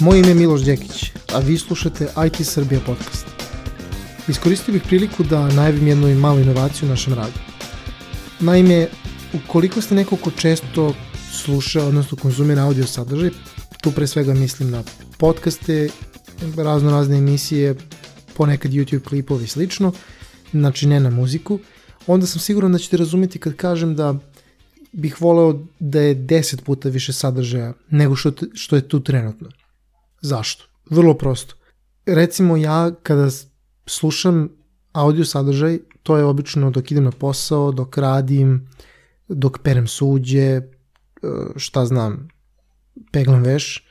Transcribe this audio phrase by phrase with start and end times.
[0.00, 3.26] Moje ime je Miloš Đekić, a vi slušate IT Srbija podcast.
[4.28, 7.38] Iskoristio bih priliku da najavim jednu malu inovaciju u našem radu.
[8.40, 8.88] Naime,
[9.34, 10.94] ukoliko ste neko ko često
[11.32, 13.30] sluša, odnosno konzumira audio sadržaj,
[13.80, 14.82] tu pre svega mislim na
[15.18, 15.88] podcaste,
[16.56, 17.74] razno razne emisije,
[18.36, 19.92] ponekad YouTube klipovi i slično,
[20.52, 21.58] znači ne na muziku,
[22.06, 24.14] onda sam siguran da ćete razumeti kad kažem da
[24.92, 29.48] bih voleo da je 10 puta više sadržaja nego što, što je tu trenutno.
[30.20, 30.64] Zašto?
[30.90, 31.54] Vrlo prosto.
[32.06, 33.28] Recimo ja kada
[33.86, 34.48] slušam
[34.92, 38.68] audio sadržaj, to je obično dok idem na posao, dok radim,
[39.28, 40.62] dok perem suđe, e,
[41.56, 42.28] šta znam,
[43.12, 43.84] peglam veš.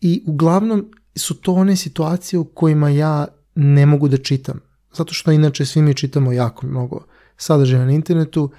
[0.00, 4.60] I uglavnom su to one situacije u kojima ja ne mogu da čitam.
[4.92, 7.04] Zato što inače svi mi čitamo jako mnogo
[7.36, 8.50] sadržaja na internetu,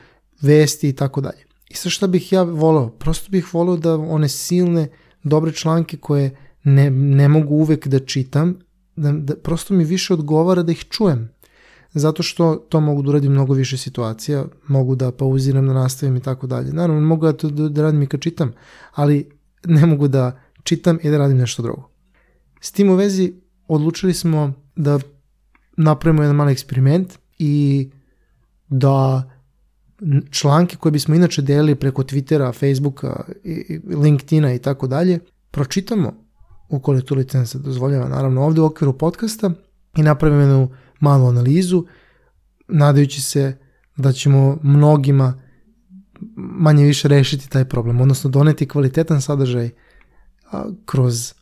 [0.41, 1.45] vesti i tako dalje.
[1.69, 2.89] I sa šta bih ja volao?
[2.89, 4.87] Prosto bih volao da one silne,
[5.23, 8.59] dobre članke koje ne, ne mogu uvek da čitam,
[8.95, 11.29] da, da prosto mi više odgovara da ih čujem.
[11.93, 16.19] Zato što to mogu da uradim mnogo više situacija, mogu da pauziram, da nastavim i
[16.19, 16.73] tako dalje.
[16.73, 18.53] Naravno, mogu da da, da radim i kad čitam,
[18.93, 19.29] ali
[19.65, 21.89] ne mogu da čitam i da radim nešto drugo.
[22.61, 23.33] S tim u vezi
[23.67, 24.99] odlučili smo da
[25.77, 27.89] napravimo jedan mali eksperiment i
[28.69, 29.29] da
[30.29, 33.23] članke koje bismo inače delili preko Twittera, Facebooka,
[34.03, 35.19] LinkedIna i tako dalje,
[35.51, 36.20] pročitamo
[36.71, 39.51] ukoliko tu licenca dozvoljava, naravno ovde u okviru podcasta
[39.95, 40.69] i napravimo jednu
[40.99, 41.85] malu analizu,
[42.67, 43.57] nadajući se
[43.97, 45.41] da ćemo mnogima
[46.35, 49.69] manje više rešiti taj problem, odnosno doneti kvalitetan sadržaj
[50.85, 51.33] kroz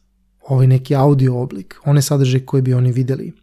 [0.48, 3.34] ovaj neki audio oblik, one sadržaje koje bi oni videli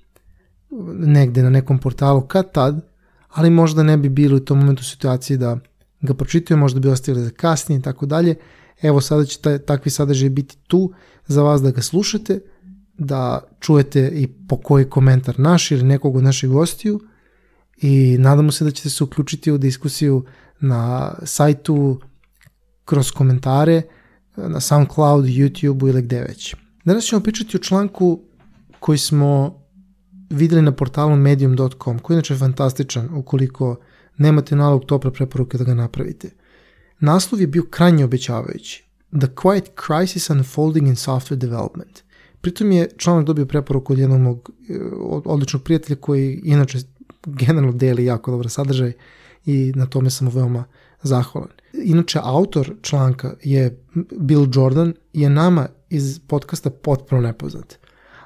[0.98, 2.88] negde na nekom portalu kad tad,
[3.28, 5.58] ali možda ne bi bili u tom momentu situaciji da
[6.00, 8.34] ga pročitaju, možda bi ostavili za kasnije i tako dalje.
[8.82, 10.92] Evo sada će taj, takvi sadržaj biti tu
[11.26, 12.40] za vas da ga slušate,
[12.98, 17.00] da čujete i po koji komentar naš ili nekog od naših gostiju
[17.76, 20.24] i nadamo se da ćete se uključiti u diskusiju
[20.60, 22.00] na sajtu
[22.84, 23.82] kroz komentare
[24.36, 26.54] na SoundCloud, YouTube ili gde već.
[26.84, 28.20] Danas ćemo pričati o članku
[28.80, 29.62] koji smo
[30.30, 33.76] videli na portalu medium.com, koji je inače fantastičan ukoliko
[34.18, 36.30] nemate nalog topla preporuke da ga napravite.
[37.00, 38.85] Naslov je bio krajnje obećavajući.
[39.20, 42.02] The Quiet Crisis Unfolding in Software Development.
[42.40, 44.78] Pritom je članak dobio preporuku od jednog mog eh,
[45.24, 46.78] odličnog prijatelja koji inače
[47.26, 48.92] generalno deli jako dobar sadržaj
[49.46, 50.64] i na tome sam veoma
[51.02, 51.50] zahvalan.
[51.72, 53.84] Inače, autor članka je
[54.18, 57.78] Bill Jordan, je nama iz podcasta potpuno nepoznat.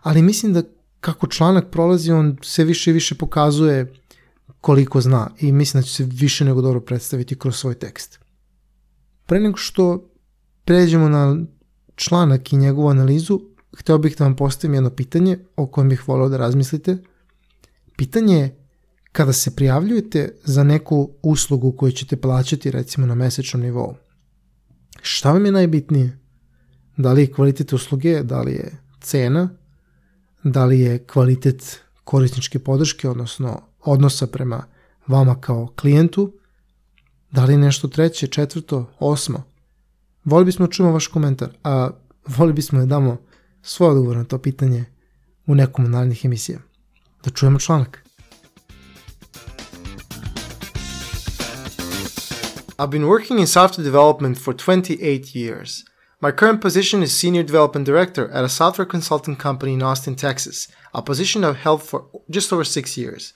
[0.02, 0.62] Ali mislim da
[1.00, 3.94] kako članak prolazi, on se više i više pokazuje
[4.60, 8.20] koliko zna i mislim da će se više nego dobro predstaviti kroz svoj tekst.
[9.26, 10.09] Pre nego što
[10.64, 11.36] pređemo na
[11.94, 13.40] članak i njegovu analizu,
[13.78, 16.98] hteo bih da vam postavim jedno pitanje o kojem bih volao da razmislite.
[17.96, 18.56] Pitanje je
[19.12, 23.94] kada se prijavljujete za neku uslugu koju ćete plaćati recimo na mesečnom nivou.
[25.02, 26.18] Šta vam je najbitnije?
[26.96, 29.48] Da li je kvalitet usluge, da li je cena,
[30.44, 34.64] da li je kvalitet korisničke podrške, odnosno odnosa prema
[35.06, 36.32] vama kao klijentu,
[37.30, 39.49] da li je nešto treće, četvrto, osmo.
[40.24, 41.90] Voli bismo da čujemo vaš komentar, a
[42.26, 43.16] voli bismo da damo
[43.62, 44.84] svoj odgovor na to pitanje
[45.46, 46.58] u nekom od narednih emisija.
[47.24, 48.04] Da čujemo članak.
[52.78, 55.84] I've been working in software development for 28 years.
[56.22, 60.68] My current position is Senior Development Director at a software consulting company in Austin, Texas,
[60.94, 63.32] a position I've held for just over six years.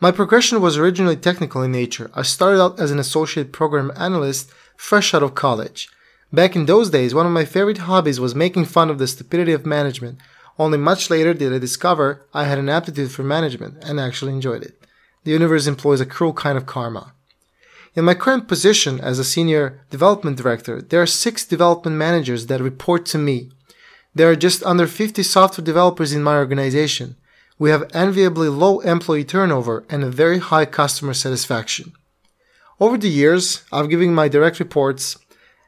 [0.00, 2.10] My progression was originally technical in nature.
[2.14, 5.88] I started out as an associate program analyst fresh out of college.
[6.36, 9.52] Back in those days, one of my favorite hobbies was making fun of the stupidity
[9.52, 10.18] of management.
[10.58, 14.62] Only much later did I discover I had an aptitude for management and actually enjoyed
[14.62, 14.78] it.
[15.24, 17.14] The universe employs a cruel kind of karma.
[17.94, 22.60] In my current position as a senior development director, there are six development managers that
[22.60, 23.50] report to me.
[24.14, 27.16] There are just under 50 software developers in my organization.
[27.58, 31.94] We have enviably low employee turnover and a very high customer satisfaction.
[32.78, 35.16] Over the years, I've given my direct reports,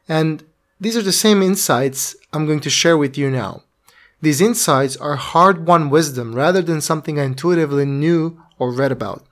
[0.07, 0.43] and
[0.79, 3.63] these are the same insights I'm going to share with you now.
[4.21, 9.25] These insights are hard won wisdom rather than something I intuitively knew or read about.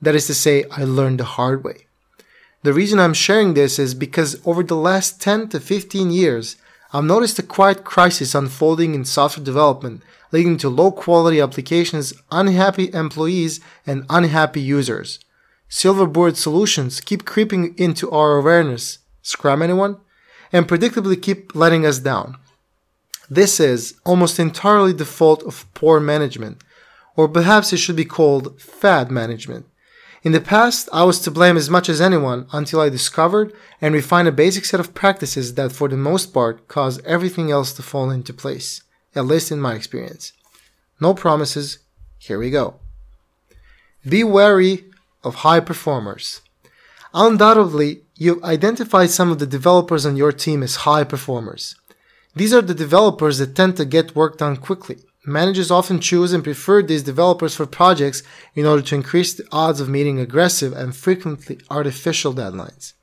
[0.00, 1.86] That is to say, I learned the hard way.
[2.62, 6.56] The reason I'm sharing this is because over the last 10 to 15 years,
[6.92, 10.02] I've noticed a quiet crisis unfolding in software development,
[10.32, 15.18] leading to low quality applications, unhappy employees, and unhappy users.
[15.68, 18.98] Silver bullet solutions keep creeping into our awareness.
[19.22, 19.98] Scrum anyone?
[20.54, 22.36] And predictably keep letting us down.
[23.28, 26.62] This is almost entirely the fault of poor management,
[27.16, 29.66] or perhaps it should be called fad management.
[30.22, 33.92] In the past, I was to blame as much as anyone until I discovered and
[33.92, 37.82] refined a basic set of practices that, for the most part, cause everything else to
[37.82, 38.82] fall into place,
[39.16, 40.32] at least in my experience.
[41.00, 41.78] No promises,
[42.18, 42.76] here we go.
[44.08, 44.84] Be wary
[45.24, 46.42] of high performers.
[47.16, 51.76] Undoubtedly, you've identified some of the developers on your team as high performers.
[52.34, 54.98] These are the developers that tend to get work done quickly.
[55.24, 58.24] Managers often choose and prefer these developers for projects
[58.56, 62.94] in order to increase the odds of meeting aggressive and frequently artificial deadlines.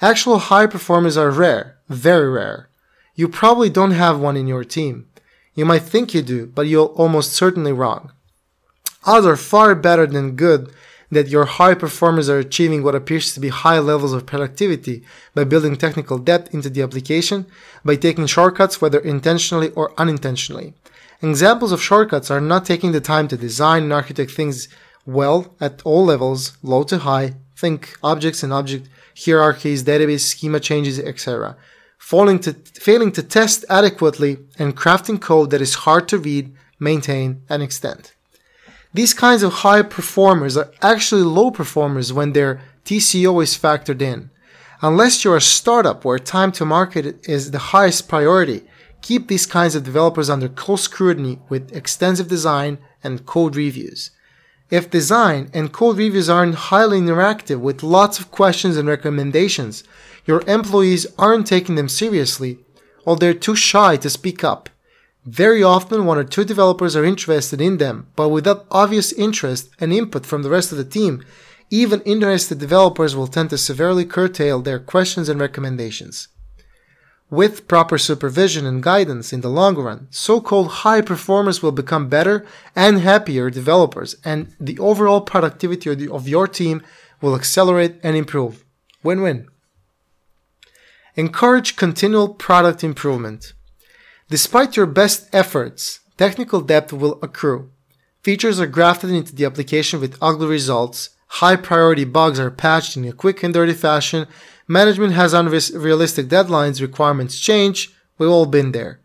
[0.00, 2.68] Actual high performers are rare, very rare.
[3.16, 5.08] You probably don't have one in your team.
[5.54, 8.12] You might think you do, but you're almost certainly wrong.
[9.04, 10.72] Odds are far better than good
[11.12, 15.04] that your high performers are achieving what appears to be high levels of productivity
[15.34, 17.46] by building technical depth into the application,
[17.84, 20.72] by taking shortcuts whether intentionally or unintentionally.
[21.20, 24.68] Examples of shortcuts are not taking the time to design and architect things
[25.04, 30.98] well at all levels, low to high, think objects and object hierarchies, database schema changes,
[30.98, 31.56] etc.
[31.98, 37.42] Failing to, failing to test adequately and crafting code that is hard to read, maintain,
[37.50, 38.12] and extend.
[38.94, 44.30] These kinds of high performers are actually low performers when their TCO is factored in.
[44.82, 48.64] Unless you're a startup where time to market is the highest priority,
[49.00, 54.10] keep these kinds of developers under close scrutiny with extensive design and code reviews.
[54.70, 59.84] If design and code reviews aren't highly interactive with lots of questions and recommendations,
[60.26, 62.58] your employees aren't taking them seriously
[63.04, 64.68] or they're too shy to speak up.
[65.24, 69.92] Very often, one or two developers are interested in them, but without obvious interest and
[69.92, 71.24] input from the rest of the team,
[71.70, 76.28] even interested developers will tend to severely curtail their questions and recommendations.
[77.30, 82.10] With proper supervision and guidance in the long run, so called high performers will become
[82.10, 82.44] better
[82.76, 86.82] and happier developers, and the overall productivity of your team
[87.22, 88.64] will accelerate and improve.
[89.02, 89.48] Win win.
[91.14, 93.54] Encourage continual product improvement.
[94.32, 97.70] Despite your best efforts, technical debt will accrue.
[98.22, 101.10] Features are grafted into the application with ugly results,
[101.42, 104.26] high priority bugs are patched in a quick and dirty fashion,
[104.66, 109.00] management has unrealistic deadlines, requirements change, we've all been there.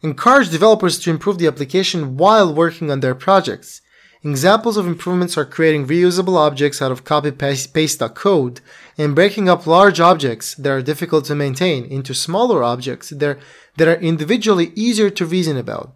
[0.00, 3.82] Encourage developers to improve the application while working on their projects.
[4.24, 8.62] Examples of improvements are creating reusable objects out of copy paste code
[9.00, 13.38] and breaking up large objects that are difficult to maintain into smaller objects that are,
[13.78, 15.94] that are individually easier to reason about.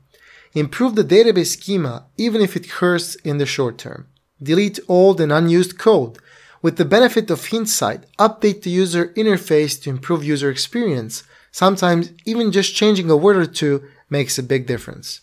[0.54, 4.06] Improve the database schema even if it hurts in the short term.
[4.42, 6.18] Delete old and unused code.
[6.62, 11.24] With the benefit of hindsight, update the user interface to improve user experience.
[11.52, 15.20] Sometimes even just changing a word or two makes a big difference.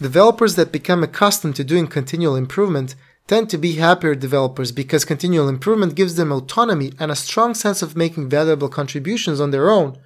[0.00, 2.94] Developers that become accustomed to doing continual improvement
[3.26, 7.82] tend to be happier developers because continual improvement gives them autonomy and a strong sense
[7.82, 9.96] of making valuable contributions on their own.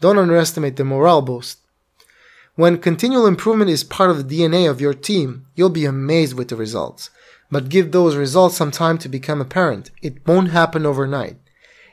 [0.00, 1.58] Don't underestimate the morale boost.
[2.54, 6.48] When continual improvement is part of the DNA of your team, you'll be amazed with
[6.48, 7.10] the results.
[7.50, 9.90] But give those results some time to become apparent.
[10.02, 11.36] It won't happen overnight.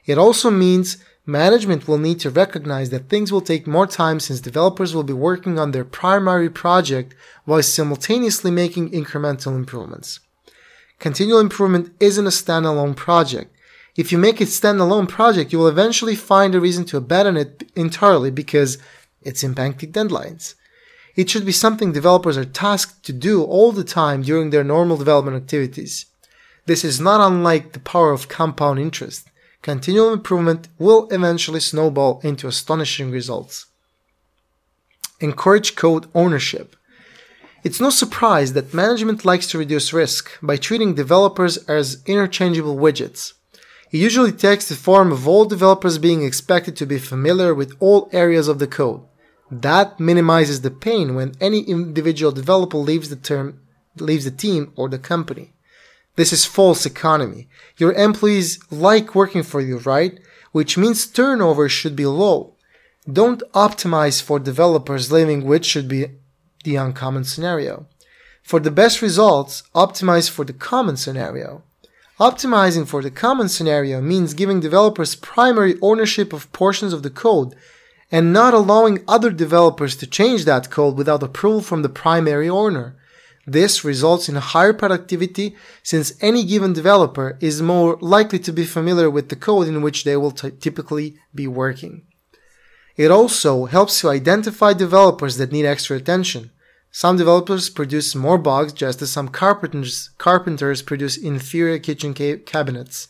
[0.05, 4.41] It also means Management will need to recognize that things will take more time since
[4.41, 10.19] developers will be working on their primary project while simultaneously making incremental improvements.
[11.03, 13.53] Continual improvement isn't a standalone project.
[13.97, 17.35] If you make it a standalone project, you will eventually find a reason to abandon
[17.35, 18.77] it entirely because
[19.21, 20.55] it's impacting deadlines.
[21.17, 24.95] It should be something developers are tasked to do all the time during their normal
[24.95, 26.05] development activities.
[26.67, 29.27] This is not unlike the power of compound interest
[29.61, 33.65] continual improvement will eventually snowball into astonishing results.
[35.19, 36.77] Encourage code ownership.
[37.63, 43.33] It's no surprise that management likes to reduce risk by treating developers as interchangeable widgets.
[43.89, 48.09] It usually takes the form of all developers being expected to be familiar with all
[48.11, 49.01] areas of the code.
[49.49, 53.61] That minimizes the pain when any individual developer leaves the term
[53.97, 55.53] leaves the team or the company.
[56.15, 57.47] This is false economy.
[57.77, 60.19] Your employees like working for you, right?
[60.51, 62.55] Which means turnover should be low.
[63.11, 66.07] Don't optimize for developers leaving, which should be
[66.63, 67.85] the uncommon scenario.
[68.41, 71.63] For the best results, optimize for the common scenario.
[72.19, 77.55] Optimizing for the common scenario means giving developers primary ownership of portions of the code
[78.11, 82.95] and not allowing other developers to change that code without approval from the primary owner.
[83.45, 89.09] This results in higher productivity since any given developer is more likely to be familiar
[89.09, 92.03] with the code in which they will t- typically be working.
[92.95, 96.51] It also helps to identify developers that need extra attention.
[96.95, 103.07] Some developers produce more bugs just as some carpenters, carpenters produce inferior kitchen ca- cabinets.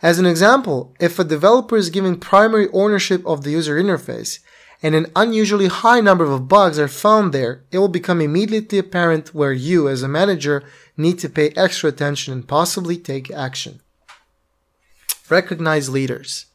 [0.00, 4.38] As an example, if a developer is given primary ownership of the user interface
[4.82, 9.34] and an unusually high number of bugs are found there, it will become immediately apparent
[9.34, 10.64] where you, as a manager,
[10.96, 13.82] need to pay extra attention and possibly take action.
[15.28, 16.46] Recognize leaders.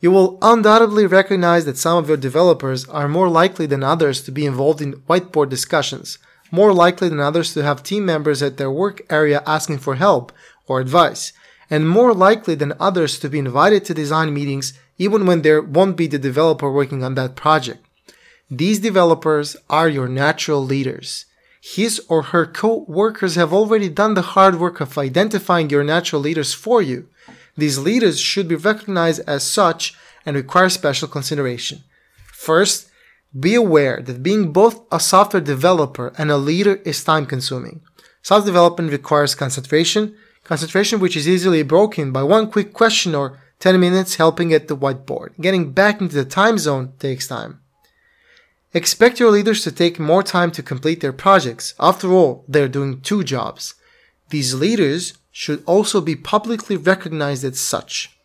[0.00, 4.32] You will undoubtedly recognize that some of your developers are more likely than others to
[4.32, 6.18] be involved in whiteboard discussions,
[6.50, 10.32] more likely than others to have team members at their work area asking for help
[10.66, 11.32] or advice,
[11.70, 15.96] and more likely than others to be invited to design meetings even when there won't
[15.96, 17.84] be the developer working on that project.
[18.50, 21.24] These developers are your natural leaders.
[21.60, 26.52] His or her co-workers have already done the hard work of identifying your natural leaders
[26.52, 27.08] for you.
[27.56, 29.94] These leaders should be recognized as such
[30.26, 31.84] and require special consideration.
[32.32, 32.90] First,
[33.38, 37.80] be aware that being both a software developer and a leader is time consuming.
[38.22, 43.80] Software development requires concentration, concentration which is easily broken by one quick question or 10
[43.80, 45.30] minutes helping at the whiteboard.
[45.40, 47.60] Getting back into the time zone takes time.
[48.72, 51.74] Expect your leaders to take more time to complete their projects.
[51.78, 53.74] After all, they're doing two jobs.
[54.30, 58.16] These leaders should also be publicly recognized as such.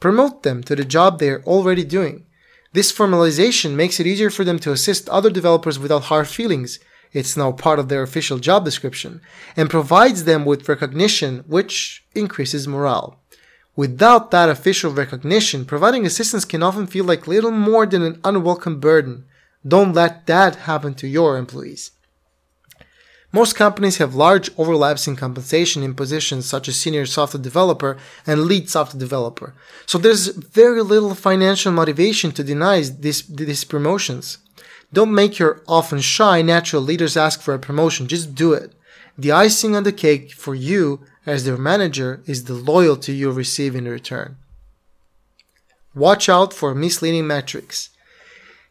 [0.00, 2.26] Promote them to the job they are already doing.
[2.72, 6.80] This formalization makes it easier for them to assist other developers without hard feelings.
[7.12, 9.20] It's now part of their official job description
[9.56, 13.20] and provides them with recognition, which increases morale.
[13.76, 18.80] Without that official recognition, providing assistance can often feel like little more than an unwelcome
[18.80, 19.24] burden.
[19.66, 21.92] Don't let that happen to your employees.
[23.36, 28.46] Most companies have large overlaps in compensation in positions such as senior software developer and
[28.46, 29.52] lead software developer.
[29.84, 34.38] So there's very little financial motivation to deny this, these promotions.
[34.90, 38.08] Don't make your often shy natural leaders ask for a promotion.
[38.08, 38.72] Just do it.
[39.18, 43.76] The icing on the cake for you as their manager is the loyalty you receive
[43.76, 44.38] in return.
[45.94, 47.90] Watch out for misleading metrics.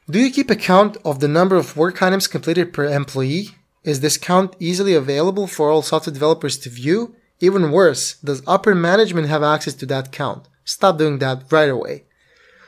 [0.09, 3.49] Do you keep account of the number of work items completed per employee?
[3.85, 7.15] Is this count easily available for all software developers to view?
[7.39, 10.47] Even worse, does upper management have access to that count?
[10.63, 12.05] Stop doing that right away.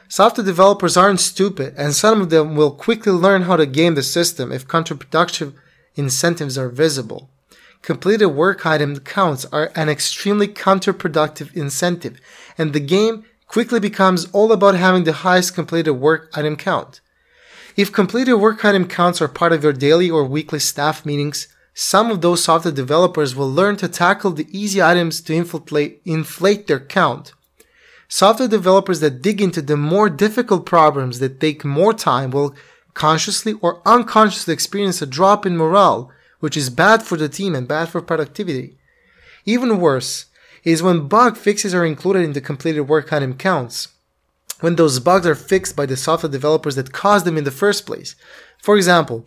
[0.07, 4.03] Software developers aren't stupid, and some of them will quickly learn how to game the
[4.03, 5.55] system if counterproductive
[5.95, 7.31] incentives are visible.
[7.81, 12.19] Completed work item counts are an extremely counterproductive incentive,
[12.59, 17.01] and the game quickly becomes all about having the highest completed work item count.
[17.77, 22.09] If completed work item counts are part of your daily or weekly staff meetings, some
[22.09, 26.79] of those software developers will learn to tackle the easy items to inflate, inflate their
[26.79, 27.33] count.
[28.07, 32.55] Software developers that dig into the more difficult problems that take more time will
[32.95, 37.67] consciously or unconsciously experience a drop in morale, which is bad for the team and
[37.67, 38.75] bad for productivity.
[39.45, 40.25] Even worse
[40.63, 43.89] is when bug fixes are included in the completed work item counts
[44.59, 47.85] when those bugs are fixed by the software developers that caused them in the first
[47.85, 48.15] place.
[48.59, 49.25] For example,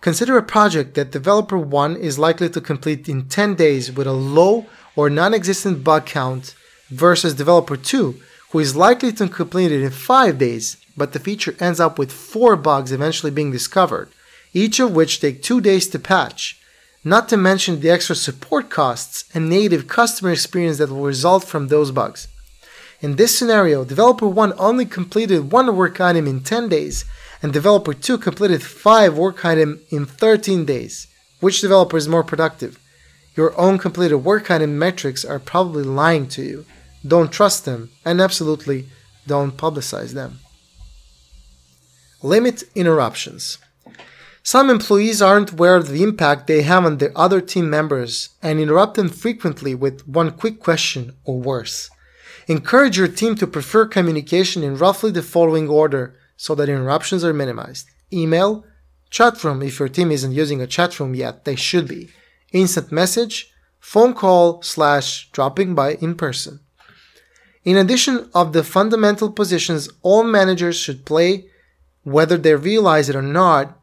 [0.00, 4.12] consider a project that developer 1 is likely to complete in 10 days with a
[4.12, 6.54] low or non-existent bug count
[6.88, 8.20] versus developer 2
[8.50, 12.10] who is likely to complete it in 5 days, but the feature ends up with
[12.10, 14.08] 4 bugs eventually being discovered,
[14.52, 16.60] each of which take 2 days to patch.
[17.04, 21.68] Not to mention the extra support costs and negative customer experience that will result from
[21.68, 22.26] those bugs.
[23.00, 27.06] In this scenario, developer 1 only completed one work item in 10 days,
[27.42, 31.06] and developer 2 completed 5 work item in 13 days.
[31.40, 32.78] Which developer is more productive?
[33.34, 36.66] Your own completed work item metrics are probably lying to you.
[37.06, 38.86] Don't trust them, and absolutely
[39.26, 40.40] don't publicize them.
[42.22, 43.56] Limit interruptions.
[44.42, 48.60] Some employees aren't aware of the impact they have on their other team members and
[48.60, 51.88] interrupt them frequently with one quick question or worse.
[52.50, 57.32] Encourage your team to prefer communication in roughly the following order so that interruptions are
[57.32, 57.88] minimized.
[58.12, 58.64] Email,
[59.08, 62.08] chat room if your team isn't using a chat room yet, they should be.
[62.50, 66.58] Instant message, phone call slash dropping by in person.
[67.64, 71.44] In addition of the fundamental positions all managers should play,
[72.02, 73.78] whether they realize it or not,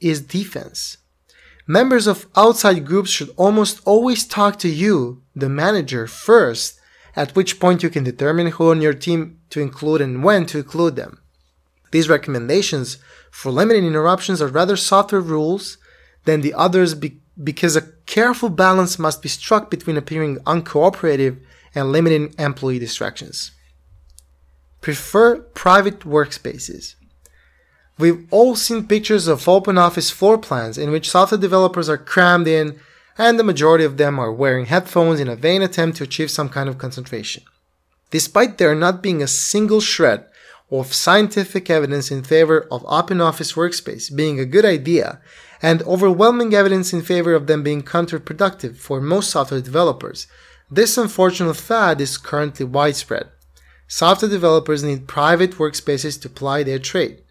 [0.00, 0.96] is defense.
[1.64, 6.80] Members of outside groups should almost always talk to you, the manager, first
[7.16, 10.58] at which point you can determine who on your team to include and when to
[10.58, 11.20] include them.
[11.90, 12.98] These recommendations
[13.30, 15.78] for limiting interruptions are rather softer rules
[16.24, 21.40] than the others be- because a careful balance must be struck between appearing uncooperative
[21.74, 23.52] and limiting employee distractions.
[24.80, 26.94] Prefer private workspaces.
[27.98, 32.48] We've all seen pictures of open office floor plans in which software developers are crammed
[32.48, 32.78] in,
[33.16, 36.48] and the majority of them are wearing headphones in a vain attempt to achieve some
[36.48, 37.42] kind of concentration.
[38.10, 40.26] Despite there not being a single shred
[40.70, 45.20] of scientific evidence in favor of open office workspace being a good idea,
[45.62, 50.26] and overwhelming evidence in favor of them being counterproductive for most software developers,
[50.70, 53.28] this unfortunate fad is currently widespread.
[53.86, 57.22] Software developers need private workspaces to ply their trade.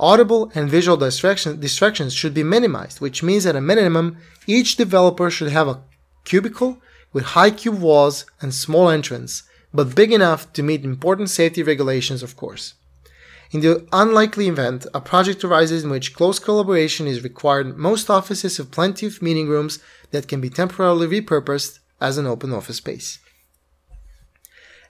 [0.00, 4.16] Audible and visual distraction, distractions should be minimized, which means at a minimum,
[4.46, 5.82] each developer should have a
[6.24, 6.80] cubicle
[7.12, 9.42] with high cube walls and small entrance,
[9.74, 12.74] but big enough to meet important safety regulations, of course.
[13.50, 18.56] In the unlikely event a project arises in which close collaboration is required, most offices
[18.56, 19.80] have plenty of meeting rooms
[20.12, 23.18] that can be temporarily repurposed as an open office space.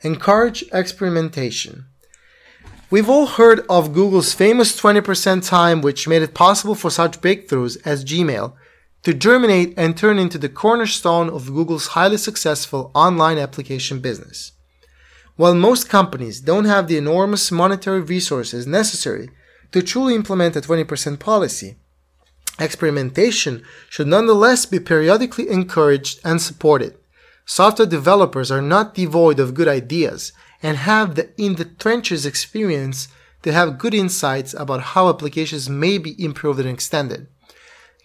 [0.03, 1.87] Encourage experimentation.
[2.91, 7.79] We've all heard of Google's famous 20% time, which made it possible for such breakthroughs
[7.85, 8.55] as Gmail
[9.05, 14.53] to germinate and turn into the cornerstone of Google's highly successful online application business.
[15.37, 19.31] While most companies don't have the enormous monetary resources necessary
[19.71, 21.77] to truly implement a 20% policy,
[22.59, 26.97] experimentation should nonetheless be periodically encouraged and supported.
[27.47, 30.33] Software developers are not devoid of good ideas
[30.63, 33.09] and have the in the trenches experience
[33.43, 37.27] to have good insights about how applications may be improved and extended.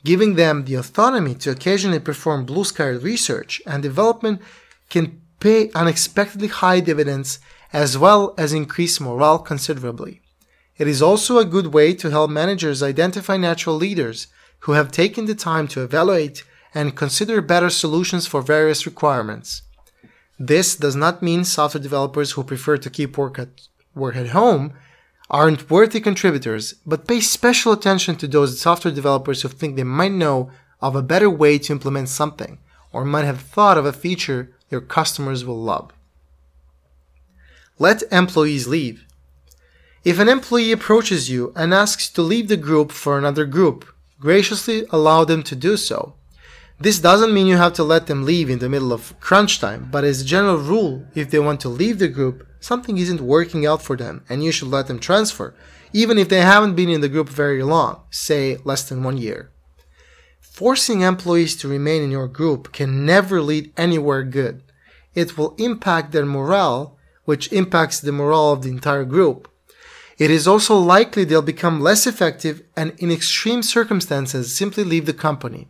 [0.03, 4.41] Giving them the autonomy to occasionally perform blue sky research and development
[4.89, 7.39] can pay unexpectedly high dividends
[7.73, 10.21] as well as increase morale considerably.
[10.77, 14.27] It is also a good way to help managers identify natural leaders
[14.59, 16.43] who have taken the time to evaluate
[16.73, 19.61] and consider better solutions for various requirements.
[20.39, 23.49] This does not mean software developers who prefer to keep work at,
[23.93, 24.73] work at home
[25.29, 30.11] aren't worthy contributors, but pay special attention to those software developers who think they might
[30.11, 32.59] know of a better way to implement something,
[32.91, 35.91] or might have thought of a feature your customers will love.
[37.79, 39.05] Let employees leave.
[40.03, 43.85] If an employee approaches you and asks to leave the group for another group,
[44.19, 46.13] graciously allow them to do so.
[46.77, 49.87] This doesn't mean you have to let them leave in the middle of crunch time,
[49.89, 53.65] but as a general rule, if they want to leave the group, something isn't working
[53.65, 55.55] out for them and you should let them transfer,
[55.93, 59.51] even if they haven't been in the group very long, say less than one year.
[60.41, 64.61] Forcing employees to remain in your group can never lead anywhere good.
[65.13, 69.49] It will impact their morale, which impacts the morale of the entire group.
[70.17, 75.13] It is also likely they'll become less effective and in extreme circumstances simply leave the
[75.13, 75.69] company.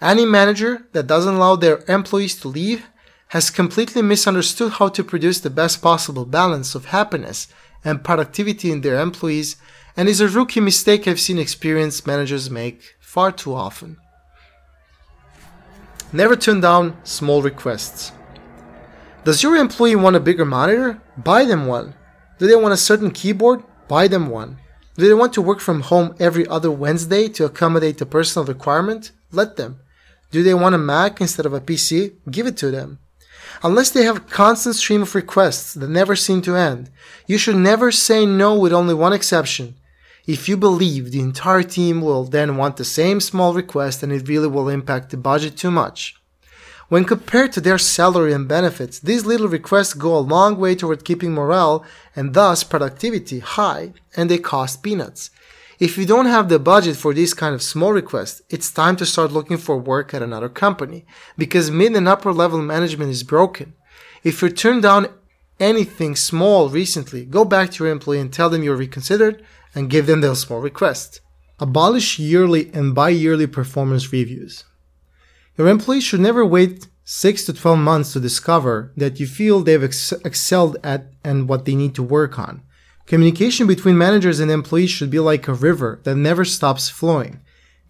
[0.00, 2.86] Any manager that doesn't allow their employees to leave
[3.28, 7.48] has completely misunderstood how to produce the best possible balance of happiness
[7.84, 9.56] and productivity in their employees
[9.96, 13.96] and is a rookie mistake I've seen experienced managers make far too often.
[16.12, 18.12] Never turn down small requests.
[19.24, 21.00] Does your employee want a bigger monitor?
[21.16, 21.94] Buy them one.
[22.38, 23.62] Do they want a certain keyboard?
[23.88, 24.58] Buy them one.
[24.96, 29.12] Do they want to work from home every other Wednesday to accommodate a personal requirement?
[29.32, 29.80] Let them.
[30.34, 32.14] Do they want a Mac instead of a PC?
[32.28, 32.98] Give it to them.
[33.62, 36.90] Unless they have a constant stream of requests that never seem to end,
[37.28, 39.76] you should never say no with only one exception.
[40.26, 44.26] If you believe the entire team will then want the same small request and it
[44.26, 46.16] really will impact the budget too much.
[46.88, 51.04] When compared to their salary and benefits, these little requests go a long way toward
[51.04, 51.84] keeping morale
[52.16, 55.30] and thus productivity high and they cost peanuts.
[55.86, 59.04] If you don't have the budget for these kind of small requests, it's time to
[59.04, 61.04] start looking for work at another company
[61.36, 63.74] because mid and upper level management is broken.
[64.22, 65.08] If you turned down
[65.60, 69.44] anything small recently, go back to your employee and tell them you're reconsidered
[69.74, 71.20] and give them their small request.
[71.60, 74.64] Abolish yearly and bi-yearly performance reviews.
[75.58, 79.84] Your employees should never wait 6 to 12 months to discover that you feel they've
[79.84, 82.62] ex- excelled at and what they need to work on.
[83.06, 87.40] Communication between managers and employees should be like a river that never stops flowing.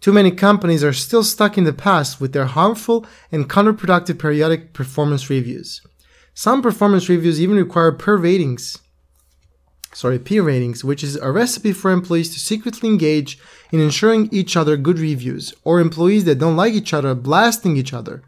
[0.01, 4.73] Too many companies are still stuck in the past with their harmful and counterproductive periodic
[4.73, 5.81] performance reviews.
[6.33, 8.79] Some performance reviews even require peer ratings,
[9.93, 13.39] sorry, peer ratings, which is a recipe for employees to secretly engage
[13.71, 17.93] in ensuring each other good reviews, or employees that don't like each other blasting each
[17.93, 18.21] other.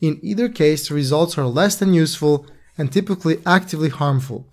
[0.00, 2.46] In either case, the results are less than useful
[2.78, 4.48] and typically actively harmful.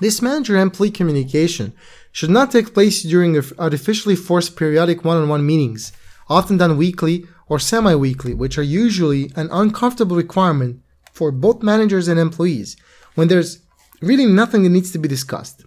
[0.00, 1.74] This manager-employee communication
[2.10, 5.92] should not take place during artificially forced periodic one-on-one meetings,
[6.28, 10.80] often done weekly or semi-weekly, which are usually an uncomfortable requirement
[11.12, 12.76] for both managers and employees
[13.14, 13.60] when there's
[14.00, 15.64] really nothing that needs to be discussed.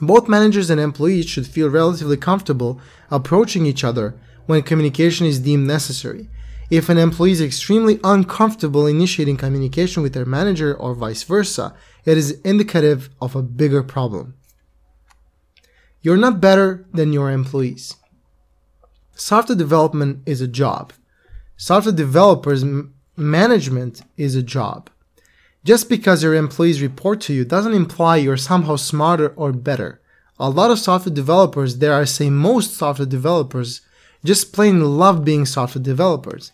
[0.00, 2.80] Both managers and employees should feel relatively comfortable
[3.10, 4.14] approaching each other
[4.46, 6.28] when communication is deemed necessary.
[6.70, 11.74] If an employee is extremely uncomfortable initiating communication with their manager or vice versa,
[12.08, 14.34] it is indicative of a bigger problem.
[16.00, 17.96] You're not better than your employees.
[19.14, 20.94] Software development is a job.
[21.58, 22.64] Software developers
[23.16, 24.88] management is a job.
[25.64, 30.00] Just because your employees report to you doesn't imply you're somehow smarter or better.
[30.38, 33.82] A lot of software developers, there I say most software developers,
[34.24, 36.52] just plain love being software developers.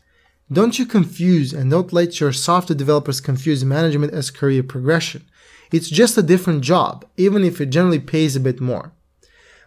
[0.51, 5.25] Don't you confuse and don't let your software developers confuse management as career progression.
[5.75, 8.93] It's just a different job, even if it generally pays a bit more.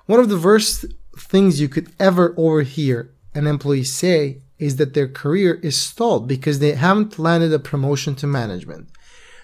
[0.06, 0.86] One of the worst
[1.18, 6.60] things you could ever overhear an employee say is that their career is stalled because
[6.60, 8.88] they haven't landed a promotion to management.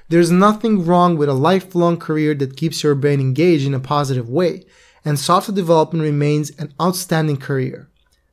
[0.08, 4.30] There's nothing wrong with a lifelong career that keeps your brain engaged in a positive
[4.30, 4.64] way,
[5.04, 7.90] and software development remains an outstanding career.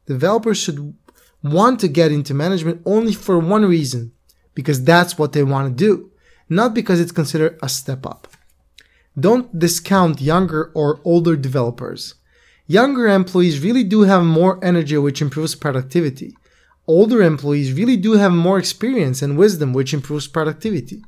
[0.07, 0.95] Developers should
[1.43, 4.13] want to get into management only for one reason
[4.55, 6.10] because that's what they want to do,
[6.51, 8.29] not because it's considered a step up.
[9.19, 12.17] Don't discount younger or older developers.
[12.67, 16.35] Younger employees really do have more energy, which improves productivity
[16.91, 21.01] older employees really do have more experience and wisdom, which improves productivity.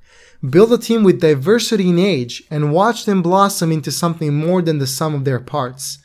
[0.49, 4.79] Build a team with diversity in age and watch them blossom into something more than
[4.79, 5.99] the sum of their parts.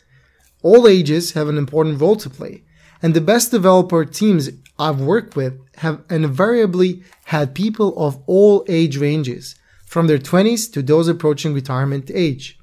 [0.64, 2.64] All ages have an important role to play,
[3.04, 8.98] and the best developer teams I've worked with have invariably had people of all age
[8.98, 12.60] ranges, from their 20s to those approaching retirement age.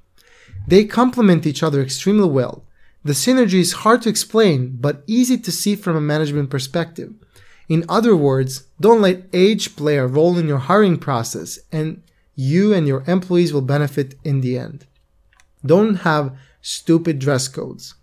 [0.67, 2.65] They complement each other extremely well,
[3.05, 7.13] the synergy is hard to explain, but easy to see from a management perspective.
[7.69, 12.03] In other words, don't let age play a role in your hiring process, and
[12.35, 14.87] you and your employees will benefit in the end.
[15.65, 17.95] Don't have stupid dress codes.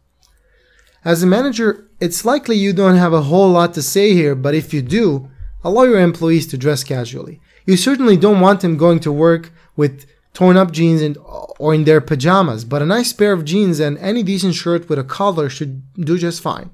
[1.04, 4.54] As a manager, it's likely you don't have a whole lot to say here, but
[4.54, 5.30] if you do,
[5.64, 7.40] allow your employees to dress casually.
[7.66, 11.18] You certainly don't want them going to work with torn up jeans and
[11.60, 15.00] or in their pajamas, but a nice pair of jeans and any decent shirt with
[15.00, 16.70] a collar should do just fine.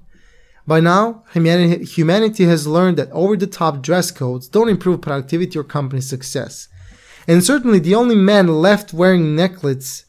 [0.65, 5.63] By now, humanity, has learned that over the top dress codes don't improve productivity or
[5.63, 6.67] company success.
[7.27, 10.03] And certainly the only men left wearing necklets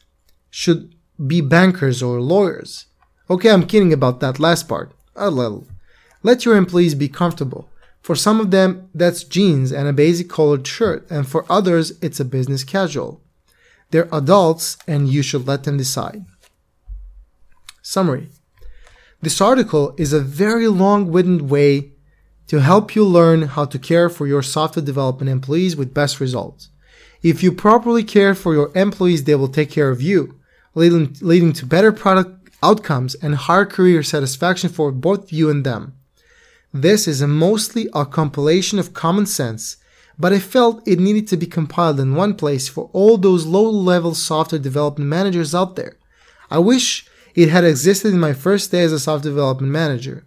[0.49, 2.85] should be bankers or lawyers.
[3.29, 4.91] Okay, I'm kidding about that last part.
[5.15, 5.67] A little.
[6.23, 7.69] Let your employees be comfortable.
[8.01, 12.19] For some of them, that's jeans and a basic colored shirt, and for others, it's
[12.19, 13.21] a business casual.
[13.91, 16.25] They're adults and you should let them decide.
[17.81, 18.29] Summary
[19.21, 21.91] This article is a very long winded way
[22.47, 26.69] to help you learn how to care for your software development employees with best results.
[27.21, 30.39] If you properly care for your employees, they will take care of you,
[30.73, 35.93] leading, leading to better product outcomes and higher career satisfaction for both you and them.
[36.73, 39.77] This is a mostly a compilation of common sense
[40.19, 43.69] but I felt it needed to be compiled in one place for all those low
[43.69, 45.97] level software development managers out there.
[46.51, 50.25] I wish it had existed in my first day as a software development manager.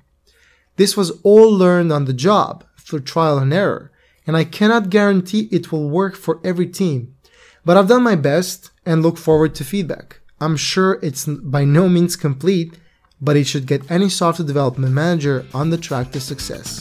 [0.77, 3.93] This was all learned on the job through trial and error,
[4.27, 7.15] and I cannot guarantee it will work for every team.
[7.63, 10.22] But I've done my best and look forward to feedback.
[10.43, 12.71] I'm sure it's by no means complete,
[13.21, 16.81] but it should get any software development manager on the track to success.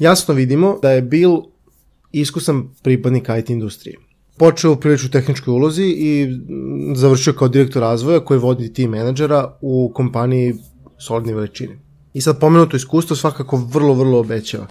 [0.00, 1.42] jasno vidimo da je Bill
[2.12, 3.96] iskusan pripadnik IT industrije.
[4.38, 6.28] Počeo u priliču tehničkoj ulozi i
[6.96, 10.54] završio kao direktor razvoja koji vodi tim menadžera u kompaniji
[10.98, 11.78] solidne veličine.
[12.12, 14.66] I sad pomenuto iskustvo svakako vrlo, vrlo obećava.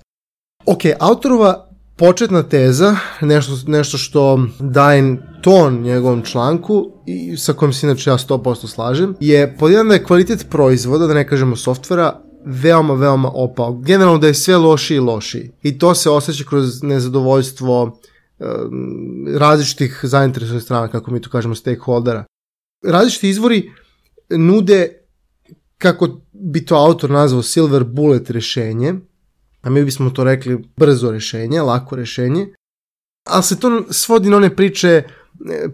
[0.65, 7.87] Ok, autorova početna teza, nešto, nešto što daje ton njegovom članku i sa kojim se
[7.87, 12.93] inače ja 100% slažem, je podjedan da je kvalitet proizvoda, da ne kažemo softvera, veoma,
[12.93, 13.73] veoma opao.
[13.73, 15.51] Generalno da je sve lošiji i lošiji.
[15.63, 22.25] I to se osjeća kroz nezadovoljstvo um, različitih zainteresovanih strana, kako mi to kažemo, stakeholdera.
[22.85, 23.71] Različiti izvori
[24.29, 24.87] nude,
[25.77, 28.93] kako bi to autor nazvao silver bullet rešenje,
[29.63, 32.47] a mi bismo to rekli brzo rešenje, lako rešenje,
[33.29, 35.03] ali se to svodi na one priče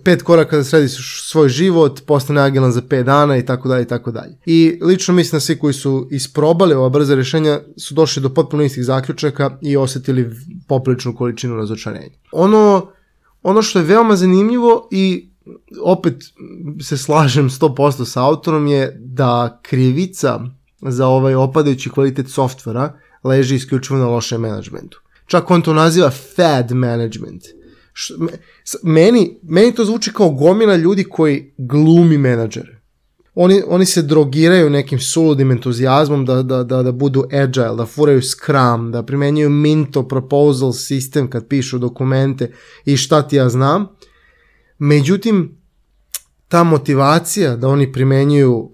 [0.04, 3.88] pet koraka da središ svoj život, postane agilan za 5 dana i tako dalje i
[3.88, 4.38] tako dalje.
[4.46, 8.64] I lično mislim da svi koji su isprobali ova brza rešenja su došli do potpuno
[8.64, 10.36] istih zaključaka i osetili
[10.68, 12.16] popriličnu količinu razočarenja.
[12.32, 12.92] Ono,
[13.44, 15.30] ono što je veoma zanimljivo i
[15.82, 16.24] opet
[16.82, 20.40] se slažem 100% sa autorom je da krivica
[20.82, 25.02] za ovaj opadajući kvalitet softvera leži isključivo na lošem menadžmentu.
[25.26, 27.44] Čak on to naziva fad management–
[28.84, 32.80] meni, meni to zvuči kao gomila ljudi koji glumi menadžere.
[33.36, 38.22] Oni, oni se drogiraju nekim suludim entuzijazmom da, da, da, da budu agile, da furaju
[38.22, 42.52] Scrum, da primenjuju Minto proposal sistem kad pišu dokumente
[42.86, 43.88] i šta ti ja znam.
[44.78, 45.58] Međutim,
[46.48, 48.72] ta motivacija da oni primenjuju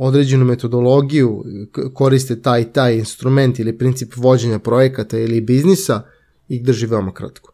[0.00, 1.44] određenu metodologiju,
[1.94, 6.02] koriste taj taj instrument ili princip vođenja projekata ili biznisa,
[6.48, 7.52] ih drži veoma kratko.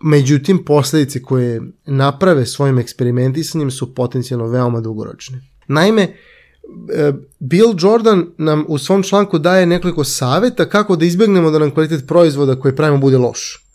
[0.00, 5.40] Međutim, posledice koje naprave svojim eksperimentisanjem su potencijalno veoma dugoročne.
[5.68, 11.58] Naime, e, Bill Jordan nam u svom članku daje nekoliko saveta kako da izbjegnemo da
[11.58, 13.66] nam kvalitet proizvoda koje pravimo bude loš.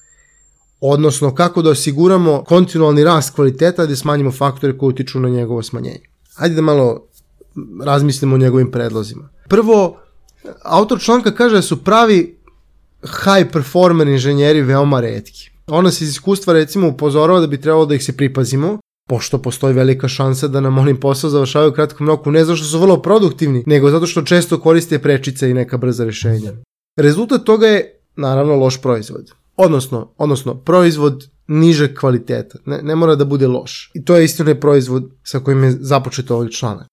[0.82, 6.06] Odnosno, kako da osiguramo kontinualni rast kvaliteta da smanjimo faktore koji utiču na njegovo smanjenje.
[6.36, 7.08] Hajde da malo
[7.86, 9.30] razmislimo o njegovim predlozima.
[9.48, 9.98] Prvo,
[10.64, 12.38] autor članka kaže da su pravi
[13.02, 15.50] high performer inženjeri veoma redki.
[15.68, 18.78] Ona se iz iskustva recimo upozorava da bi trebalo da ih se pripazimo,
[19.10, 22.66] pošto postoji velika šansa da nam oni posao završavaju u kratkom roku, ne zato što
[22.66, 26.54] su vrlo produktivni, nego zato što često koriste prečice i neka brza rešenja.
[26.98, 29.32] Rezultat toga je, naravno, loš proizvod.
[29.58, 32.58] Odnosno, odnosno proizvod niže kvaliteta.
[32.66, 33.92] Ne, ne mora da bude loš.
[33.94, 36.88] I to je istina proizvod sa kojim je započeto ovaj članak.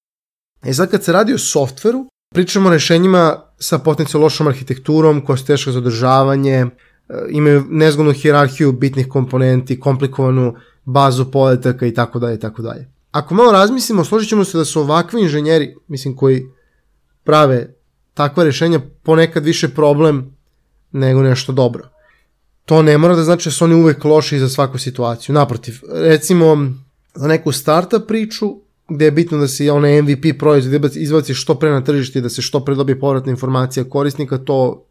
[0.64, 5.36] E sad kad se radi o softveru, pričamo o rešenjima sa potencijalno lošom arhitekturom, koja
[5.36, 6.68] su teška za održavanje, e,
[7.30, 12.90] imaju nezgodnu hirarhiju bitnih komponenti, komplikovanu bazu poletaka i tako dalje i tako dalje.
[13.10, 16.46] Ako malo razmislimo, složit ćemo se da su ovakvi inženjeri, mislim, koji
[17.24, 17.74] prave
[18.14, 20.36] takva rešenja ponekad više problem
[20.92, 21.88] nego nešto dobro.
[22.64, 25.34] To ne mora da znači da su oni uvek loši za svaku situaciju.
[25.34, 26.72] Naprotiv, recimo
[27.14, 31.70] za neku startup priču gde je bitno da se onaj MVP proizvod izbaci što pre
[31.70, 34.86] na tržište da se što pre dobije povratna informacija korisnika, to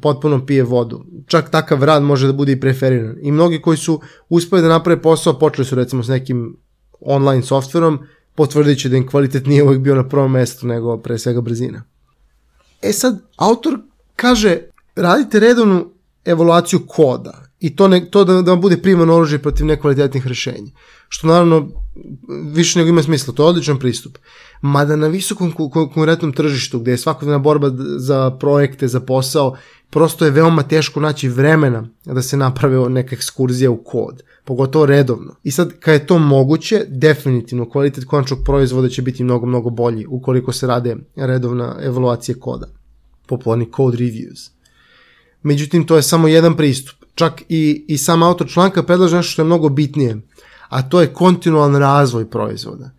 [0.00, 1.04] potpuno pije vodu.
[1.26, 3.16] Čak takav rad može da bude i preferiran.
[3.22, 6.56] I mnogi koji su uspeli da naprave posao, počeli su recimo s nekim
[7.00, 7.98] online softverom,
[8.34, 11.82] potvrdit će da im kvalitet nije uvijek bio na prvom mestu, nego pre svega brzina.
[12.82, 13.78] E sad, autor
[14.16, 14.58] kaže,
[14.96, 15.90] radite redovnu
[16.24, 20.70] evaluaciju koda i to, ne, to da, da vam bude primano oružje protiv nekvalitetnih rešenja.
[21.08, 21.68] Što naravno
[22.54, 24.18] više nego ima smisla, to je odličan pristup.
[24.62, 29.56] Mada na visokom konkurentnom tržištu gde je svakodnevna borba za projekte, za posao,
[29.90, 35.36] prosto je veoma teško naći vremena da se naprave neka ekskurzija u kod, pogotovo redovno.
[35.42, 40.06] I sad, kad je to moguće, definitivno kvalitet konačnog proizvoda će biti mnogo, mnogo bolji
[40.06, 42.66] ukoliko se rade redovna evaluacija koda,
[43.26, 44.50] popularni code reviews.
[45.42, 47.01] Međutim, to je samo jedan pristup.
[47.14, 50.20] Čak i, i sam autor članka predlaže nešto što je mnogo bitnije,
[50.68, 52.90] a to je kontinualan razvoj proizvoda.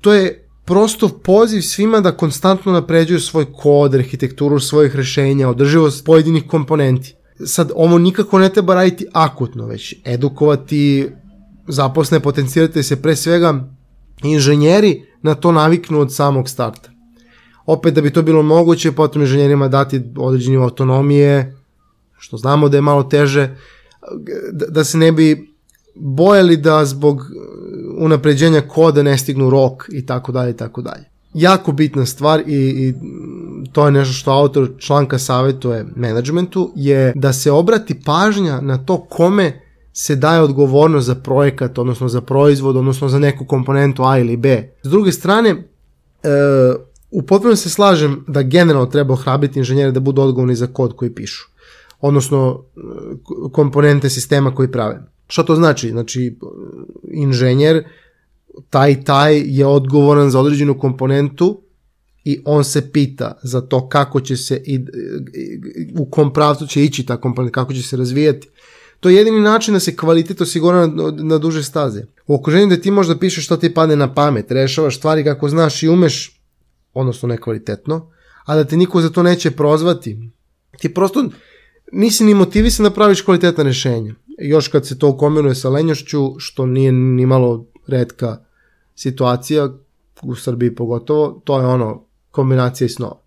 [0.00, 6.44] To je prosto poziv svima da konstantno napređuju svoj kod, arhitekturu svojih rešenja, održivost pojedinih
[6.46, 7.14] komponenti.
[7.46, 11.08] Sad, ovo nikako ne treba raditi akutno, već edukovati
[11.68, 13.68] zaposne, potencijirati se pre svega
[14.22, 16.90] inženjeri na to naviknu od samog starta.
[17.66, 21.56] Opet da bi to bilo moguće, potom inženjerima dati određeni autonomije,
[22.20, 23.56] što znamo da je malo teže,
[24.68, 25.50] da se ne bi
[25.94, 27.22] bojali da zbog
[27.98, 31.04] unapređenja koda ne stignu rok i tako dalje i tako dalje.
[31.34, 32.94] Jako bitna stvar i, i
[33.72, 39.04] to je nešto što autor članka savjetuje menadžmentu je da se obrati pažnja na to
[39.04, 39.60] kome
[39.92, 44.72] se daje odgovornost za projekat, odnosno za proizvod, odnosno za neku komponentu A ili B.
[44.82, 45.58] S druge strane, e,
[47.10, 51.14] u potpuno se slažem da generalno treba ohrabiti inženjere da budu odgovorni za kod koji
[51.14, 51.49] pišu,
[52.00, 52.80] odnosno e,
[53.52, 55.02] komponente sistema koji prave.
[55.28, 55.90] Šta to znači?
[55.90, 56.38] Znači,
[57.12, 57.84] inženjer,
[58.70, 61.62] taj taj je odgovoran za određenu komponentu
[62.24, 64.80] i on se pita za to kako će se i
[65.98, 68.48] u kom pravcu će ići ta komponenta, kako će se razvijati.
[69.00, 72.04] To je jedini način da se kvalitet osigura na, na duže staze.
[72.26, 75.82] U okruženju da ti možda pišeš što ti padne na pamet, rešavaš stvari kako znaš
[75.82, 76.40] i umeš,
[76.94, 78.10] odnosno nekvalitetno,
[78.44, 80.30] a da te niko za to neće prozvati.
[80.78, 81.24] Ti prosto
[81.92, 86.66] nisi ni motivisan da praviš kvalitetna rešenja još kad se to kombinuje sa lenjošću, što
[86.66, 88.38] nije ni malo redka
[88.94, 89.68] situacija,
[90.22, 93.20] u Srbiji pogotovo, to je ono kombinacija i snova.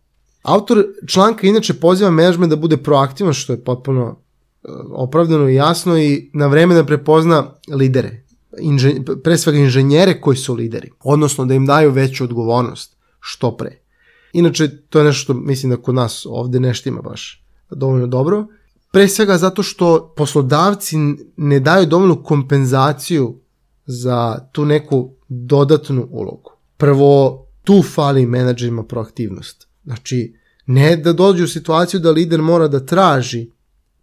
[0.43, 4.03] Autor članka inače poziva menadžment da bude proaktivan, što je potpuno
[4.63, 8.23] e, opravdano i jasno i na vreme da prepozna lidere,
[8.59, 13.79] inženj, pre svega inženjere koji su lideri, odnosno da im daju veću odgovornost što pre.
[14.33, 17.42] Inače, to je nešto što mislim da kod nas ovde nešto ima baš
[17.75, 18.45] dovoljno dobro
[18.93, 20.97] Pre svega zato što poslodavci
[21.37, 23.39] ne daju dovoljnu kompenzaciju
[23.85, 26.51] za tu neku dodatnu ulogu.
[26.77, 29.67] Prvo, tu fali menadžerima proaktivnost.
[29.83, 33.49] Znači, ne da dođu u situaciju da lider mora da traži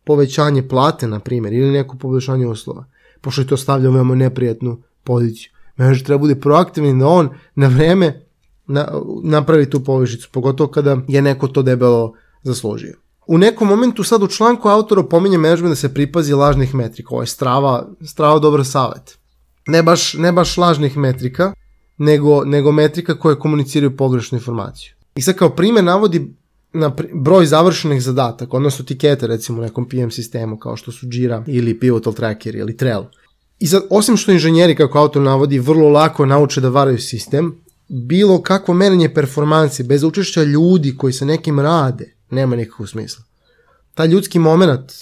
[0.04, 2.84] povećanje plate, na primjer, ili neko poboljšanje uslova,
[3.20, 5.52] pošto je to stavlja u veoma neprijatnu poziciju.
[5.76, 8.26] Menadžer treba bude proaktivni da on na vreme
[8.66, 8.88] na,
[9.22, 13.09] napravi tu povišicu, pogotovo kada je neko to debelo zaslužio.
[13.30, 17.08] U nekom momentu sad u članku autora pominje menadžment da se pripazi lažnih metrika.
[17.14, 19.18] Ovo je strava, strava dobar savet.
[19.66, 21.52] Ne baš, ne baš lažnih metrika,
[21.98, 24.92] nego, nego metrika koje komuniciraju pogrešnu informaciju.
[25.14, 26.34] I sad kao primjer navodi
[26.72, 31.44] na broj završenih zadataka, odnosno tikete recimo u nekom PM sistemu kao što su Jira
[31.46, 33.10] ili Pivotal Tracker ili Trello.
[33.58, 37.54] I sad, osim što inženjeri, kako autor navodi, vrlo lako nauče da varaju sistem,
[37.88, 43.24] bilo kakvo merenje performansi bez učešća ljudi koji sa nekim rade, nema nikakvog smisla.
[43.94, 44.92] Taj ljudski moment,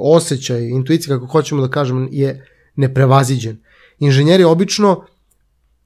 [0.00, 2.46] osjećaj, intuicija, kako hoćemo da kažemo, je
[2.76, 3.58] neprevaziđen.
[3.98, 5.04] Inženjeri obično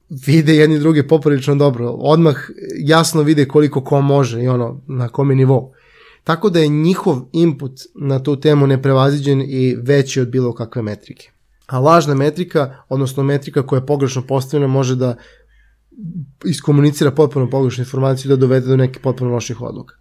[0.09, 1.89] vide jedni drugi poprilično dobro.
[1.89, 2.35] Odmah
[2.77, 5.73] jasno vide koliko ko može i ono na kom je nivou.
[6.23, 11.31] Tako da je njihov input na tu temu neprevaziđen i veći od bilo kakve metrike.
[11.67, 15.15] A lažna metrika, odnosno metrika koja je pogrešno postavljena, može da
[16.45, 19.95] iskomunicira potpuno pogrešnu informaciju da dovede do nekih potpuno loših odluka.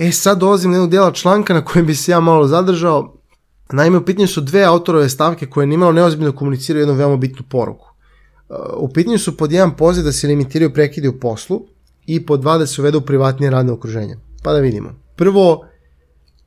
[0.00, 3.16] E sad dolazim na jednog dijela članka na kojem bi se ja malo zadržao.
[3.72, 7.86] Naime, u pitanju su dve autorove stavke koje nimalo neozbiljno komuniciraju jednu veoma bitnu poruku.
[8.76, 11.60] U pitanju su pod jedan poziv da se limitiraju prekidi u poslu
[12.06, 14.16] i pod dva da se uvedu privatnije radne okruženje.
[14.42, 14.88] Pa da vidimo.
[15.16, 15.64] Prvo,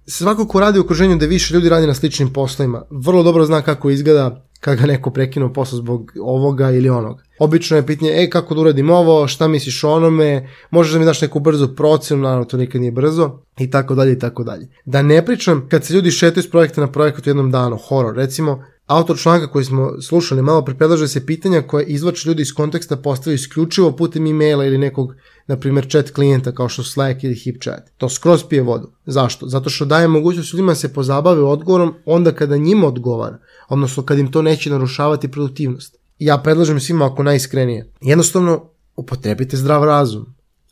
[0.07, 3.61] svako ko radi u okruženju da više ljudi radi na sličnim poslovima, vrlo dobro zna
[3.61, 7.23] kako izgleda kada ga neko prekinuo posao zbog ovoga ili onoga.
[7.39, 11.05] Obično je pitanje, e, kako da uradim ovo, šta misliš o onome, možeš da mi
[11.05, 14.67] daš neku brzu procenu, naravno to nikad nije brzo, i tako dalje i tako dalje.
[14.85, 18.15] Da ne pričam, kad se ljudi šetaju s projekta na projekat u jednom danu, horor,
[18.15, 22.53] recimo, Autor članka koji smo slušali malo pre predlaže se pitanja koje izvače ljudi iz
[22.53, 25.15] konteksta postavaju isključivo putem e-maila ili nekog,
[25.47, 27.89] na primjer, chat klijenta kao što Slack ili HipChat.
[27.97, 28.91] To skroz pije vodu.
[29.05, 29.47] Zašto?
[29.47, 33.37] Zato što daje mogućnost ljudima da se pozabave odgovorom onda kada njima odgovara,
[33.69, 35.97] odnosno kad im to neće narušavati produktivnost.
[36.19, 37.91] Ja predlažem svima ako najiskrenije.
[38.01, 40.25] Jednostavno, upotrebite zdrav razum.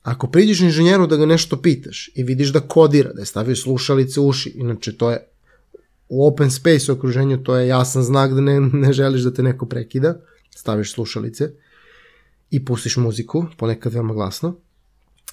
[0.04, 4.20] Ako priđeš inženjeru da ga nešto pitaš i vidiš da kodira, da je stavio slušalice
[4.20, 5.28] u uši, inače to je
[6.10, 9.66] u open space okruženju to je jasan znak da ne, ne želiš da te neko
[9.66, 10.16] prekida,
[10.56, 11.52] staviš slušalice
[12.52, 14.56] i pustiš muziku, ponekad veoma glasno.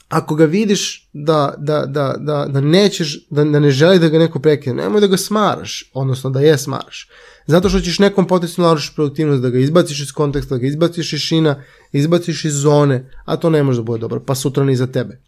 [0.08, 4.18] Ako ga vidiš da, da, da, da, da nećeš, da, da ne želi da ga
[4.18, 7.08] neko prekine, nemoj da ga smaraš, odnosno da je smaraš.
[7.46, 11.12] Zato što ćeš nekom potencijalno narušiti produktivnost, da ga izbaciš iz konteksta, da ga izbaciš
[11.12, 14.76] iz šina, izbaciš iz zone, a to ne može da bude dobro, pa sutra ni
[14.76, 15.20] za tebe.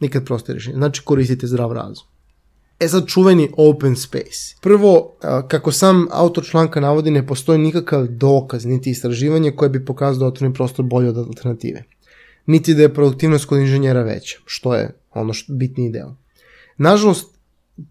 [0.00, 0.76] Nikad proste rješenje.
[0.76, 2.06] Znači koristite zdrav razum.
[2.80, 4.56] E sad čuveni open space.
[4.60, 5.12] Prvo,
[5.48, 10.26] kako sam autor članka navodi, ne postoji nikakav dokaz, niti istraživanje koje bi pokazalo da
[10.26, 11.84] otvoreni prostor bolje od alternative.
[12.46, 16.14] Niti da je produktivnost kod inženjera veća, što je ono što bitniji deo.
[16.76, 17.34] Nažalost,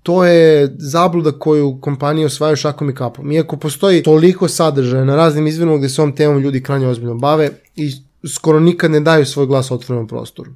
[0.03, 3.31] to je zabluda koju kompanije osvajaju šakom i kapom.
[3.31, 7.49] Iako postoji toliko sadržaja na raznim izvinama gde se ovom temom ljudi krajnje ozbiljno bave
[7.75, 7.91] i
[8.35, 10.51] skoro nikad ne daju svoj glas otvorenom prostoru.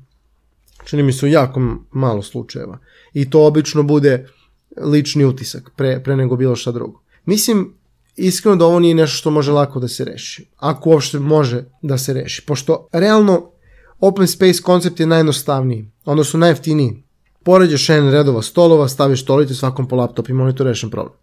[0.87, 2.77] Čini mi se jako malo slučajeva
[3.13, 4.27] i to obično bude
[4.81, 7.01] lični utisak pre, pre nego bilo šta drugo.
[7.25, 7.73] Mislim,
[8.15, 11.97] iskreno da ovo nije nešto što može lako da se reši, ako uopšte može da
[11.97, 13.51] se reši, pošto realno
[13.99, 17.03] open space koncept je najjednostavniji, odnosno najjeftiniji.
[17.43, 21.15] Poređaš jedan redova stolova, staviš stolice svakom po laptop i monitor rešen problem.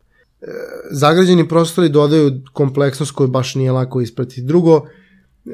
[0.42, 0.46] E,
[0.90, 4.42] zagrađeni prostori dodaju kompleksnost koju baš nije lako ispratiti.
[4.42, 4.86] Drugo,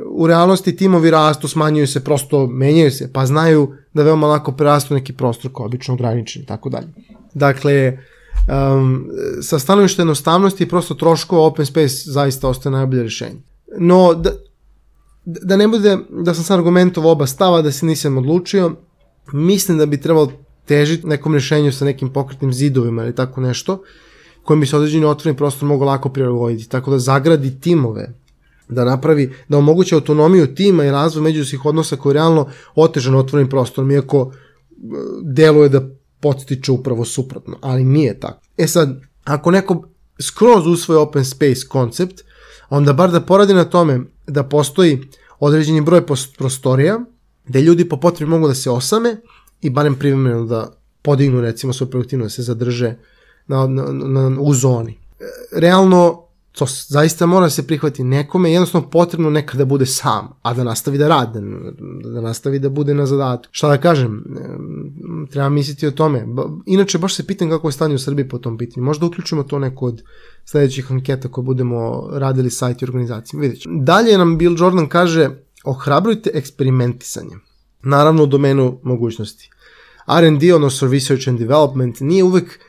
[0.07, 4.95] u realnosti timovi rastu, smanjuju se, prosto menjaju se, pa znaju da veoma lako prerastu
[4.95, 6.89] neki prostor koji je obično ograničen i tako dalje.
[7.35, 7.99] Dakle,
[8.49, 9.09] um,
[9.43, 13.41] sa stanovište jednostavnosti i prosto troškova open space zaista ostaje najbolje rješenje.
[13.79, 14.31] No, da,
[15.25, 18.73] da ne bude da sam sam argumentov oba stava, da se nisam odlučio,
[19.33, 20.33] mislim da bi trebalo
[20.65, 23.83] težiti nekom rješenju sa nekim pokretnim zidovima ili tako nešto,
[24.45, 28.20] kojim bi se određeni otvoreni prostor mogu lako prilagoditi, tako da zagradi timove
[28.71, 33.51] da napravi, da omogući autonomiju tima i razvoj međusobnih odnosa koji je realno otežan otvorenim
[33.51, 34.77] prostorom, iako e,
[35.23, 35.89] deluje da
[36.21, 38.41] podstiče upravo suprotno, ali nije tako.
[38.57, 39.89] E sad, ako neko
[40.21, 42.21] skroz usvoje open space koncept,
[42.69, 45.01] onda bar da poradi na tome da postoji
[45.39, 46.07] određeni broj
[46.39, 47.01] prostorija,
[47.47, 49.17] gde ljudi po potrebi mogu da se osame
[49.63, 52.95] i barem privremeno da podignu recimo svoju produktivnost, da se zadrže
[53.47, 54.93] na, na, na, u zoni.
[54.93, 60.55] E, realno, to zaista mora se prihvati nekome, jednostavno potrebno nekada da bude sam, a
[60.55, 61.39] da nastavi da radi,
[62.15, 63.49] da nastavi da bude na zadatku.
[63.51, 64.25] Šta da kažem,
[65.31, 66.27] treba misliti o tome.
[66.67, 68.85] Inače, baš se pitam kako je stanje u Srbiji po tom pitanju.
[68.85, 70.03] Možda uključimo to neko od
[70.45, 73.43] sledećih anketa koje budemo radili sajt i organizacijama.
[73.43, 73.83] Vidjet ćemo.
[73.83, 75.31] Dalje nam Bill Jordan kaže,
[75.65, 77.37] ohrabrujte eksperimentisanje.
[77.83, 79.51] Naravno u domenu mogućnosti.
[80.19, 82.61] R&D, odnosno Research and Development, nije uvek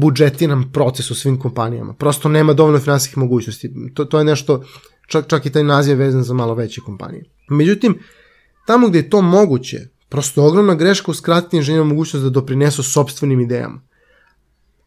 [0.00, 1.94] budžetiran proces u svim kompanijama.
[1.94, 3.72] Prosto nema dovoljno finansijskih mogućnosti.
[3.94, 4.64] To, to je nešto,
[5.06, 7.24] čak, čak i taj naziv je vezan za malo veće kompanije.
[7.50, 7.98] Međutim,
[8.66, 13.80] tamo gde je to moguće, prosto ogromna greška uskratiti inženjeru mogućnost da doprinesu sobstvenim idejama.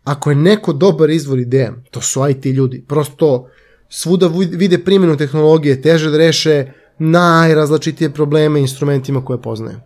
[0.04, 2.86] Ako je neko dobar izvor ideja, to su IT ljudi.
[2.88, 3.48] Prosto
[3.90, 9.78] svuda vide primjenu tehnologije, teže da reše najrazlačitije probleme instrumentima koje poznaju.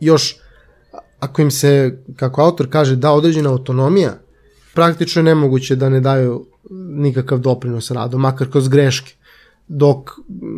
[0.00, 0.36] Još,
[1.22, 4.18] ako im se, kako autor kaže, da određena autonomija,
[4.74, 9.14] praktično je nemoguće da ne daju nikakav doprinos radu, makar kroz greške.
[9.68, 10.10] Dok,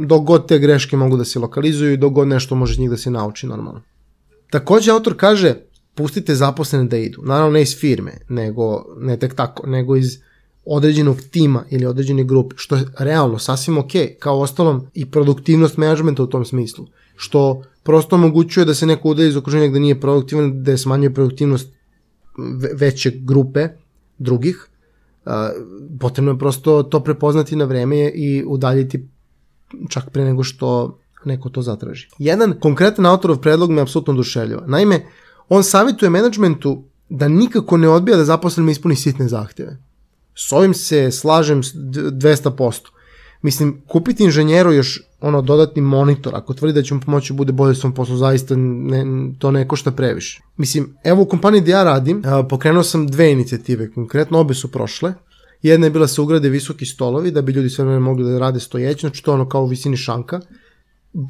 [0.06, 2.96] dok god te greške mogu da se lokalizuju i dok god nešto može njih da
[2.96, 3.82] se nauči normalno.
[4.50, 5.54] Takođe, autor kaže,
[5.94, 7.22] pustite zaposlene da idu.
[7.22, 10.18] Naravno, ne iz firme, nego, ne tek tako, nego iz
[10.64, 16.22] određenog tima ili određene grupe, što je realno sasvim ok, kao ostalom i produktivnost menadžmenta
[16.22, 16.86] u tom smislu,
[17.16, 21.14] što prosto omogućuje da se neko udaje iz okruženja gde nije produktivan, da je smanjuje
[21.14, 21.72] produktivnost
[22.74, 23.68] veće grupe
[24.18, 24.68] drugih,
[26.01, 29.09] potrebno je prosto to prepoznati na vreme i udaljiti
[29.89, 32.09] čak pre nego što neko to zatraži.
[32.18, 34.66] Jedan konkretan autorov predlog me apsolutno oduševljava.
[34.66, 35.07] Naime,
[35.49, 39.78] on savjetuje menadžmentu da nikako ne odbija da zaposlenima ispuni sitne zahteve.
[40.35, 42.93] S ovim se slažem 200%.
[43.45, 47.53] Mislim, kupiti inženjeru još ono dodatni monitor, ako tvrdi da će mu pomoći da bude
[47.53, 49.05] bolje svom poslu, zaista ne,
[49.38, 50.40] to ne košta previše.
[50.57, 55.14] Mislim, evo u kompaniji gde ja radim, pokrenuo sam dve inicijative, konkretno obe su prošle.
[55.62, 58.38] Jedna je bila da se ugrade visoki stolovi, da bi ljudi sve vreme mogli da
[58.38, 60.40] rade stojeći, znači to ono kao u visini šanka.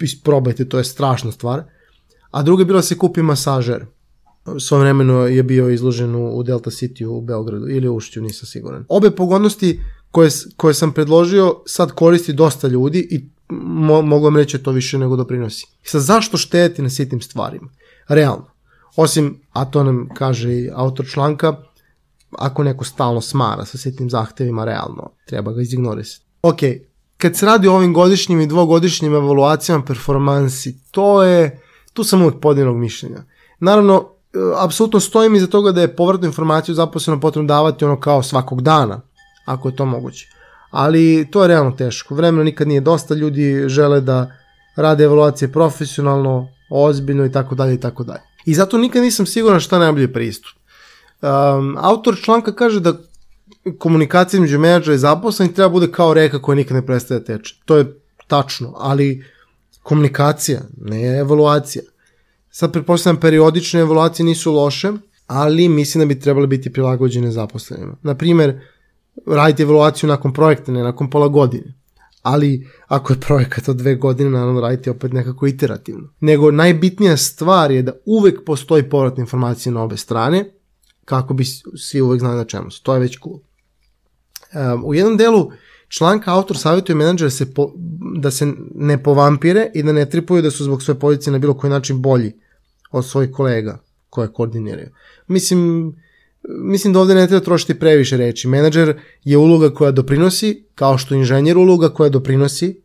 [0.02, 1.62] Isprobajte, to je strašna stvar.
[2.30, 3.86] A druga je bila da se kupi masažer
[4.58, 8.84] svoj vremeno je bio izložen u Delta City u Beogradu ili u Ušću, nisam siguran.
[8.88, 9.80] Obe pogodnosti
[10.14, 14.70] koje, koje sam predložio sad koristi dosta ljudi i mo, mogu vam reći da to
[14.70, 15.66] više nego doprinosi.
[15.84, 17.68] I sad zašto štediti na sitnim stvarima?
[18.08, 18.46] Realno.
[18.96, 21.56] Osim, a to nam kaže i autor članka,
[22.38, 26.24] ako neko stalno smara sa sitnim zahtevima, realno, treba ga izignorisati.
[26.42, 26.58] Ok,
[27.16, 31.60] kad se radi o ovim godišnjim i dvogodišnjim evaluacijama performansi, to je,
[31.92, 33.24] tu sam uvijek podinog mišljenja.
[33.60, 34.08] Naravno,
[34.58, 39.00] apsolutno stojim iza toga da je povratnu informaciju zaposleno potrebno davati ono kao svakog dana,
[39.44, 40.28] ako je to moguće.
[40.70, 42.14] Ali to je realno teško.
[42.14, 44.30] Vremena nikad nije dosta, ljudi žele da
[44.76, 48.22] rade evaluacije profesionalno, ozbiljno i tako dalje i tako dalje.
[48.46, 50.52] I zato nikad nisam siguran šta je najbolji pristup.
[51.22, 52.94] Um, autor članka kaže da
[53.78, 57.54] komunikacija među menadžera i zaposlenih treba bude kao reka koja nikad ne prestaje da teče.
[57.64, 59.24] To je tačno, ali
[59.82, 61.82] komunikacija, ne evaluacija.
[62.50, 64.92] Sad pretpostavljam periodične evaluacije nisu loše,
[65.26, 67.96] ali mislim da bi trebali biti prilagođene zaposlenima.
[68.02, 68.60] Naprimer,
[69.26, 71.74] radite evaluaciju nakon projekta, ne nakon pola godine.
[72.22, 76.08] Ali ako je projekat od dve godine, naravno radite opet nekako iterativno.
[76.20, 80.44] Nego najbitnija stvar je da uvek postoji povratna informacija na obe strane,
[81.04, 81.44] kako bi
[81.76, 82.82] svi uvek znali na čemu su.
[82.82, 83.38] To je već cool.
[84.74, 85.50] Um, u jednom delu
[85.88, 87.72] članka autor savjetuje menadžere se po,
[88.16, 91.54] da se ne povampire i da ne tripuju da su zbog svoje pozicije na bilo
[91.54, 92.32] koji način bolji
[92.90, 93.78] od svojih kolega
[94.10, 94.88] koje koordiniraju.
[95.26, 95.92] Mislim,
[96.48, 98.48] mislim da ovde ne treba trošiti previše reči.
[98.48, 102.80] Menadžer je uloga koja doprinosi, kao što inženjer uloga koja doprinosi,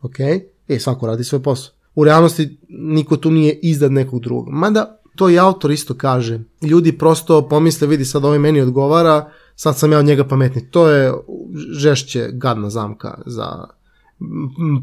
[0.00, 0.20] ok,
[0.68, 1.74] e, svako radi svoj posao.
[1.94, 4.48] U realnosti niko tu nije iznad nekog drugog.
[4.48, 6.40] Mada to i autor isto kaže.
[6.62, 10.70] Ljudi prosto pomisle, vidi sad ovaj meni odgovara, sad sam ja od njega pametni.
[10.70, 11.12] To je
[11.78, 13.64] žešće gadna zamka za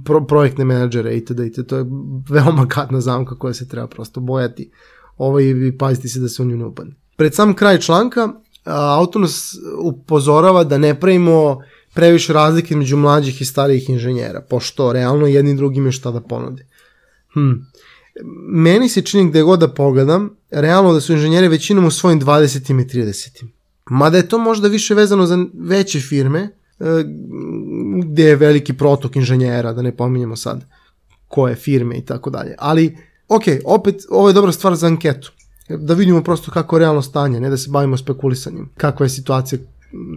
[0.05, 1.39] pro, projektne menadžere itd.
[1.39, 1.67] itd.
[1.67, 1.85] To je
[2.29, 4.71] veoma gadna zamka koja se treba prosto bojati
[5.17, 6.95] ovaj, i paziti se da se u nju ne upadne.
[7.19, 8.29] Pred sam kraj članka
[8.65, 11.61] autor nas upozorava da ne pravimo
[11.93, 16.65] previše razlike među mlađih i starijih inženjera, pošto realno jedni drugi imaju šta da ponude.
[17.33, 17.51] Hm.
[18.47, 22.71] Meni se čini gde god da pogledam, realno da su inženjeri većinom u svojim 20.
[22.81, 23.43] i 30.
[23.89, 26.49] Mada je to možda više vezano za veće firme,
[28.03, 30.65] gde je veliki protok inženjera, da ne pominjemo sad
[31.27, 32.55] koje firme i tako dalje.
[32.57, 32.97] Ali,
[33.27, 35.31] ok, opet, ovo je dobra stvar za anketu.
[35.69, 38.69] Da vidimo prosto kako je realno stanje, ne da se bavimo spekulisanjem.
[38.77, 39.59] Kakva je situacija,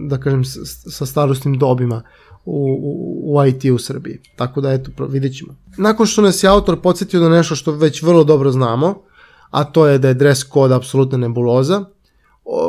[0.09, 0.43] da kažem,
[0.91, 2.01] sa starostnim dobima
[2.45, 4.19] u, u, u IT u Srbiji.
[4.35, 5.55] Tako da, eto, vidjet ćemo.
[5.77, 8.95] Nakon što nas je autor podsjetio na nešto što već vrlo dobro znamo,
[9.49, 11.85] a to je da je dress code apsolutna nebuloza,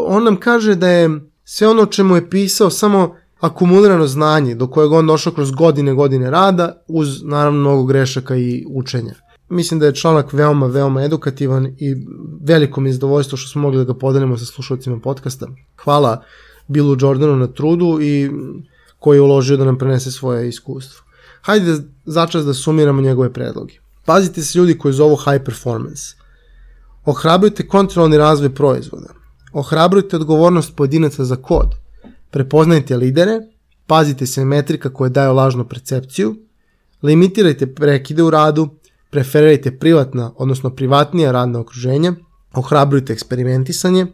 [0.06, 1.10] on nam kaže da je
[1.44, 6.30] sve ono čemu je pisao samo akumulirano znanje do kojeg on došao kroz godine godine
[6.30, 9.14] rada uz naravno mnogo grešaka i učenja.
[9.48, 11.96] Mislim da je članak veoma, veoma edukativan i
[12.40, 15.46] veliko mi je zadovoljstvo što smo mogli da ga podelimo sa slušalcima podcasta.
[15.84, 16.22] Hvala
[16.68, 18.30] Billu Jordanu na trudu i
[18.98, 21.04] koji je uložio da nam prenese svoje iskustvo.
[21.42, 23.74] Hajde da začas da sumiramo njegove predloge.
[24.04, 26.02] Pazite se ljudi koji zovu high performance.
[27.04, 29.08] Ohrabrujte kontrolni razvoj proizvoda.
[29.52, 31.74] Ohrabrujte odgovornost pojedinaca za kod.
[32.30, 33.40] Prepoznajte lidere,
[33.86, 36.36] pazite se metrika koje daju lažnu percepciju,
[37.02, 38.68] limitirajte prekide u radu,
[39.14, 42.14] preferirajte privatna, odnosno privatnija radna okruženja,
[42.52, 44.06] ohrabrujte eksperimentisanje,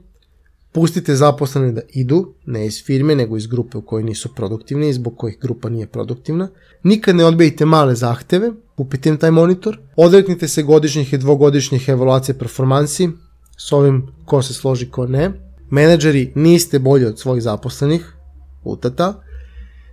[0.73, 4.93] pustite zaposlene da idu, ne iz firme, nego iz grupe u kojoj nisu produktivni i
[4.93, 6.49] zbog kojih grupa nije produktivna.
[6.83, 12.35] Nikad ne odbijajte male zahteve, kupite im taj monitor, odreknite se godišnjih i dvogodišnjih evaluacija
[12.39, 13.09] performansi,
[13.57, 15.31] s ovim ko se složi ko ne.
[15.71, 18.17] Menadžeri niste bolji od svojih zaposlenih,
[18.65, 19.15] utata.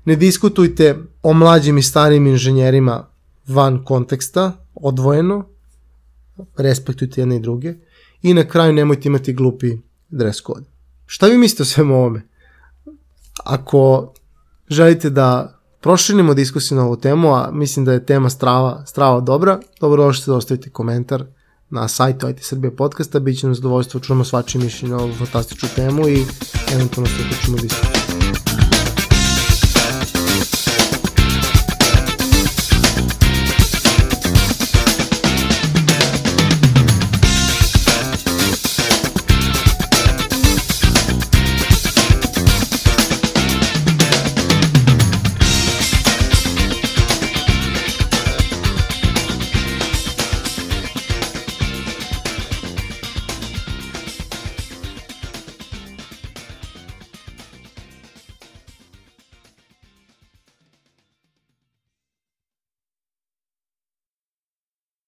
[0.05, 3.05] Ne diskutujte o mlađim i starim inženjerima
[3.47, 5.45] van konteksta, odvojeno,
[6.57, 7.73] respektujte jedne i druge
[8.21, 9.77] i na kraju nemojte imati glupi
[10.09, 10.65] dress code.
[11.05, 12.21] Šta vi mislite o svemu ovome?
[13.43, 14.13] Ako
[14.69, 19.59] želite da proširimo diskusiju na ovu temu, a mislim da je tema strava, strava dobra,
[19.79, 21.25] dobro došli da ostavite komentar
[21.69, 25.69] na sajtu IT Srbije podcasta, bit će nam zadovoljstvo, čujemo svačije mišljenje na ovu fantastičnu
[25.75, 26.25] temu i
[26.73, 28.06] eventualno se uključimo u diskusiju.